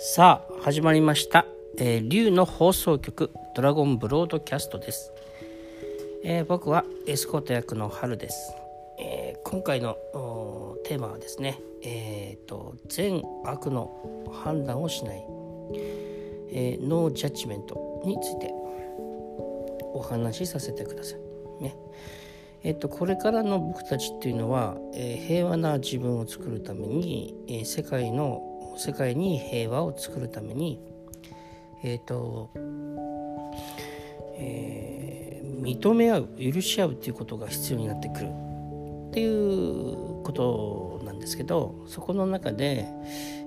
[0.00, 1.44] さあ始まりました、
[1.76, 5.12] えー、竜の放送局ドラゴンブロードキャストです、
[6.22, 8.52] えー僕はエスコート役の春です、
[9.00, 13.90] えー今回のーテーマはですねえーと善悪の
[14.44, 15.24] 判断をしない、
[16.52, 18.52] えーノージャッジメントについて
[19.94, 21.62] お話しさせてください。
[21.62, 21.74] ね。
[22.62, 28.47] えっと、これからの僕たちっていうのは、えー平和な自分を作るために、えー世界の
[28.78, 30.80] 世界に平和を作るために
[31.84, 32.50] えっ、と、
[34.36, 34.98] えー
[35.58, 38.28] 認め合う許し合うっていうことが必要になってくる。
[38.28, 42.86] っていうことなんですけどそこの中で、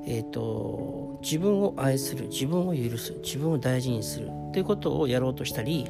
[0.07, 5.87] えー、と自分を愛する自分を許す自分を大事にするっていうことをやろうとしたり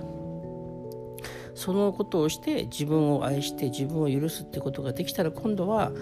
[1.56, 5.94] そのことをして自分を愛して自分を許すってことができたら今度は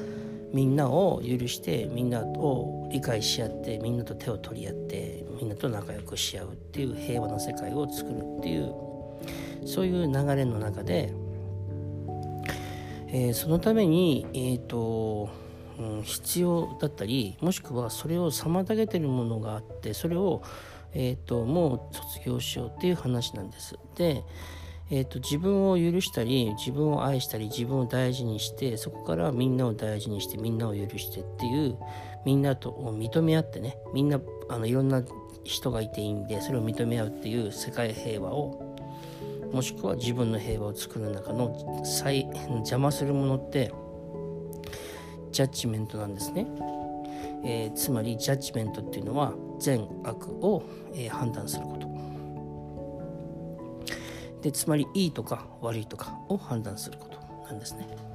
[0.54, 8.74] みんなを許してみんなを理解し合ってみんなと手を取り合ってみんなと仲良くし合うっていう平和な世界を作るっていう
[9.66, 11.14] そういう流れの中で、
[13.08, 15.30] えーそのために、えーと
[15.80, 20.44] うん、必要だったりもしくはそれを妨げてるものがあってそれを、
[20.94, 23.78] えー、ともう卒業しようっていう話なんです。
[23.96, 24.24] で
[24.92, 31.78] えー、と自分を許したり自分を愛したり自分を大事にしてそこからみんなを大事にしてみんなを許してっていう
[32.26, 35.04] みんなと認め合ってねみんなあのいろんな
[35.44, 38.76] 人がいていいんでそれを認め合うっていう世界平和を
[39.52, 43.72] もしくは自分の平和を作る中の最邪魔するものって
[45.32, 46.48] ジャッジメントなんですね、
[47.44, 51.89] えーつまりジャッジメントっていうのは善悪を、えー判断すること。
[54.42, 58.10] でつまりいいとか悪いとかを判断することなんですね。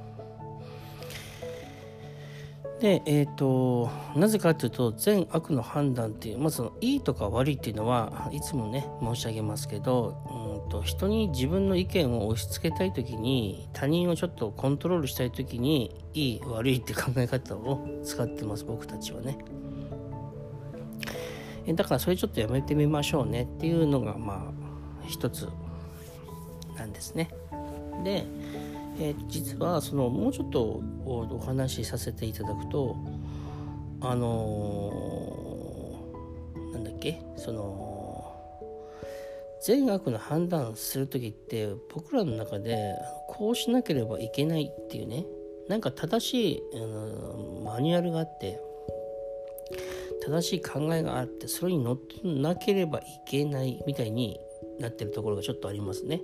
[2.79, 19.37] でえー、となぜかというと善悪の判断っていうまずそのいいとか悪いっていうのはいつもね申し上げますけどうんと人に自分の意見を押し付けたい時に他人をちょっとコントロールしたい時にいい悪いって考え方を使ってます僕たちはね。
[21.65, 25.49] えだからそれちょっとやめてみましょうねっていうのがまあ一つ
[26.75, 27.29] なんですね。
[28.03, 28.25] で、
[28.99, 32.95] えー実はそのもうちょっとお話しさせていただくと
[34.01, 38.05] あのーなんだっけその
[39.61, 42.95] 善悪の判断する時って僕らの中で
[43.27, 45.25] こうしなければいけないっていうね
[45.67, 48.61] なんか正しい、あのマニュアルがあって
[50.23, 54.39] 正しい考えがあってそれに乗ってなければいけないみたいに
[54.79, 56.21] なってるところがちょっとありますね。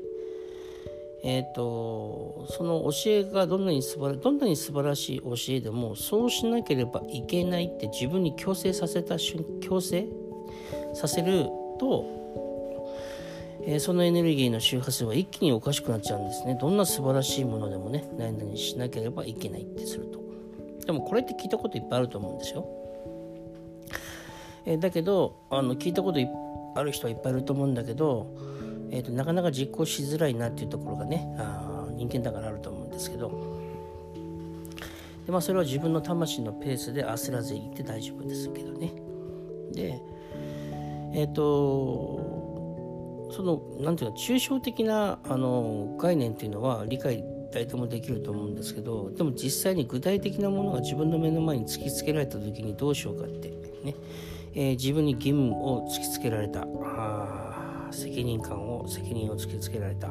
[1.24, 10.08] えー、とその教えがどんなに素晴らどんなに素晴らしい教えでもそうしなければいけないって自分に強制させた瞬強制
[10.96, 11.46] させる
[11.80, 12.06] と、
[13.64, 16.58] えーそのエネルギーの周波数は一気におかしくなっちゃうんですね。
[16.60, 20.20] どんな素晴らしいものでもね何々しなければいけないってすると。
[20.88, 22.68] でもこれって聞いたこといっぱいあると思うんですよ。
[24.66, 26.20] えーだけどあの聞いたこと
[26.76, 28.34] ある人はいっぱいいると思うんだけど、
[28.92, 33.62] えーとなかなか実行しづらいなっていうところがねあ人間だからあると思うんですけど。
[35.26, 38.94] で、まあ、それは自分の魂のペースで焦らずにいって大丈夫ですけどね。
[39.72, 40.02] で
[41.14, 53.50] えっ、とそのなんていうか抽象的なあの概念っていうのは理解誰でもできると思うんですけどでも実際に具体的なものが自分の目の前に突きつけられた時にどうしようかって
[53.84, 53.96] ね、
[54.54, 56.62] えー自分に義務を突きつけられた。
[56.62, 57.41] あ
[57.92, 60.10] 責任感を責任を突きつけられた。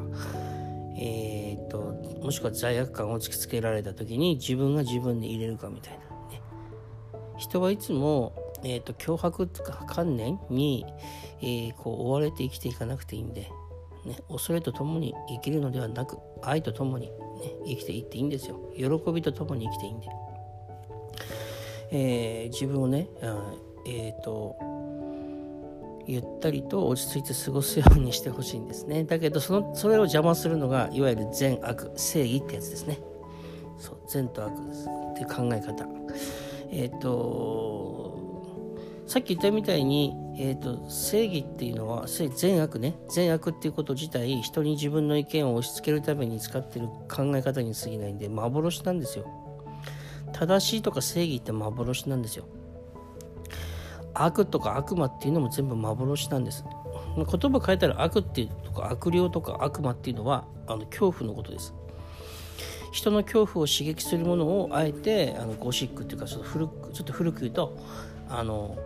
[0.97, 5.99] えー、ともしくは罪悪感を突きつけられた時に自分が自分で入れるかみたいな
[6.29, 6.41] ね。
[7.37, 10.85] 人はいつも、えー、と脅迫とか観念に、
[11.41, 13.49] えーこう追われて生きていかなくていいんで、
[14.05, 17.11] ね、恐れとともに生きるのではなく愛とともに、ね、
[17.65, 18.59] 生きていっていいんですよ。
[18.75, 20.07] 喜びとともに生きていいんで、
[21.91, 23.07] えー自分をね
[23.87, 24.55] えっ、と
[26.07, 29.03] ゆったりと落ち着いて過ごすようにしてほしいんですね。
[29.03, 32.99] だけどそのそれを邪魔するのがいわゆる善悪正義ってやつですね。
[33.77, 35.87] そう善と悪っていう考え方。
[36.71, 38.01] えっ、と
[39.11, 42.95] さっき言ったみたいに、えー、と正義っていうのは正善悪ね。
[43.09, 49.25] 善悪っていうこと自体人に自分の意見を押し付けるために使ってる考え方に過ぎないんで幻なんですよ。
[50.31, 52.45] 正しいとか正義って幻なんですよ。
[54.13, 56.63] 悪とか悪魔っていうのも全部幻なんです
[57.15, 61.73] 言葉変えたら悪っていうとか悪霊とか悪魔っていうのはあの恐怖のことです
[62.91, 67.77] 人の恐怖を刺激するものをあえてあのゴシックっていうかちょっと古くちょっと古く言うと
[68.29, 68.77] あの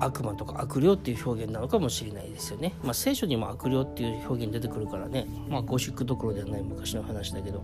[0.00, 2.74] 悪魔とか悪霊っていう表現なのかもしれないですよね。
[2.82, 7.62] まあ、聖書にも悪霊っていう表現出てくるからね、まあ、ゴシックどころではない昔の話だけど。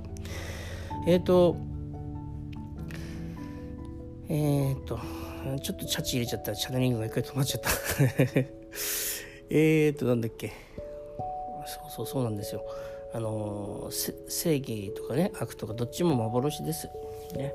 [1.06, 1.56] えっ、ー、と、
[4.29, 5.00] えっ、ー、と、
[5.61, 7.71] ちょっとチャチ入れちゃったらチャネリングが一回止まっちゃった。
[9.50, 10.53] えっと、なんだっけ。
[11.67, 12.65] そうそうそうなんですよ。
[13.12, 16.89] あの正義とかね悪とかどっちも幻です。
[17.35, 17.55] ね。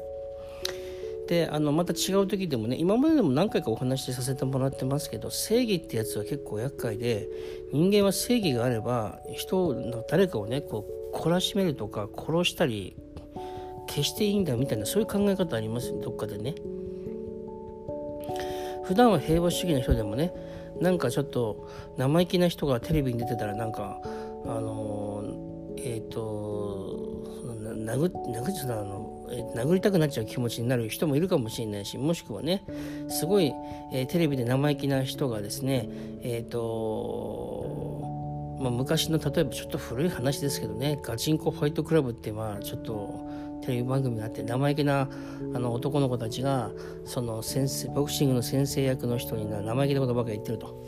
[1.28, 7.28] であのまた違う時でもね今まででも何回かお話しさせてもらってますけど正義ってやつは結構厄介で
[7.72, 12.98] 人間は正義があれば人の誰かをねこう懲らしめるとか殺したり
[13.88, 16.56] 消していいんだみたいなそういう考え方ありますどっかでね
[18.86, 20.34] 普段は平和主義な人でもね
[20.80, 24.02] なんかちょっと生意気な人がテレビに出てたらなんか
[24.46, 25.24] あの
[25.78, 27.24] えっ、ー、と
[27.86, 29.14] 殴殴っあの
[29.56, 32.64] 殴りたくなっちゃう気持ちになる人もいるかもしれないしもしくはね
[33.10, 33.54] すごい、
[33.92, 35.90] えー、テレビで生意気な人がですね
[36.22, 38.02] えっ、ー、と、
[38.60, 43.23] まあ、昔の例えばちょっと古い話ですけどねガチンコファイトクラブってまあちょっと
[43.66, 45.10] テレビ番組があって生意気な
[45.54, 46.72] あの男の子たちが
[47.06, 50.86] その先生ボクシングの先生役の人に生意気なことばかり言ってると。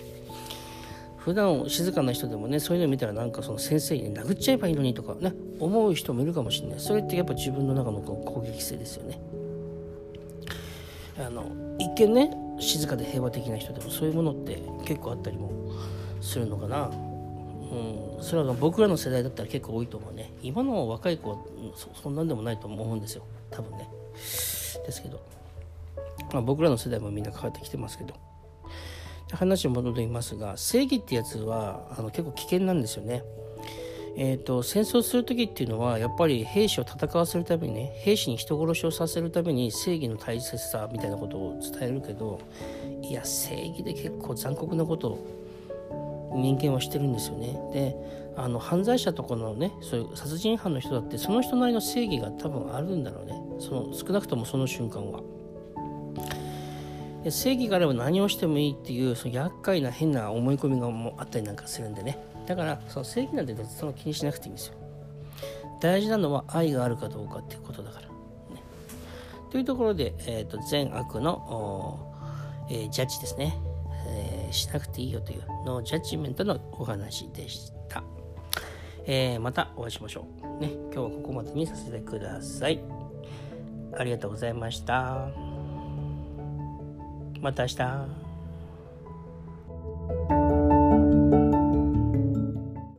[1.18, 6.80] 普段静かな人でもねそういうの見たらなんかその先生に殴っちゃえばいいのにとかね思う人もいるかもしれない。
[6.80, 9.20] それってやっぱ自分の中の攻撃性ですよね。
[11.18, 11.46] あの
[11.80, 15.72] 一見ね静かで平和的な人でもそういうものって結構あったりも
[16.22, 16.92] するのかな。
[17.76, 18.24] うん。
[18.24, 20.32] それは僕らの世代だったら結構多いと思うね。
[20.42, 21.38] 今の若い子は
[22.02, 23.24] そんなんでもないと思うんですよ。
[23.52, 23.88] 多分ね。
[24.16, 25.22] ですけど、
[26.32, 28.14] まあ、僕らの世代もみんな変わってきてますけど。
[29.32, 33.24] 話戻りますが正義ってやつはあの結構危険なんですよね。
[34.18, 42.40] えーと、戦争する時っていうのはやっぱり兵士を戦わせるためにね兵士に人殺しをさせるために正義の大切さみたいなことを伝えるけど
[43.02, 45.45] いや正義で結構残酷なことを
[46.36, 47.60] 人間はしてるんですよね。
[47.74, 47.96] で
[48.38, 53.42] あの犯罪者とかのねそういう殺人犯の人だってその人なりの正義が多分あるんだろうね。
[53.60, 55.22] その少なくともその瞬間は。
[57.32, 62.20] 正義があれば何をしてもいいっていうその厄介な変な思い込みがもあったりなんかするんでね。
[62.46, 64.76] だからその正義なんてその気にしなくていいんですよ。
[65.82, 68.14] 大事なのは愛があるかどうかっていうことだから、ね、
[69.52, 72.00] というところで、えーと、善悪の、
[72.70, 73.58] えー、ジャッジですね、
[74.56, 78.04] しなくていいよというのジャッジメントのお話でした、
[79.06, 80.28] えー、またお会いしましょ
[80.60, 82.80] う、ね、今日はここまでにさせてください
[83.98, 85.30] ありがとうございました。
[87.42, 88.25] また明日。